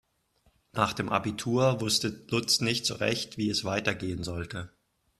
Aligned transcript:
Nach 0.73 0.93
dem 0.93 1.09
Abitur 1.09 1.79
wusste 1.79 2.23
Lutz 2.31 2.59
nicht 2.59 2.87
so 2.87 2.95
recht, 2.95 3.37
wie 3.37 3.51
es 3.51 3.63
weitergehen 3.63 4.23
sollte. 4.23 4.71